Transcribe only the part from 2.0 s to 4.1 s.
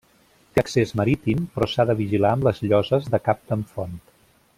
vigilar amb les lloses de Cap d'en Font.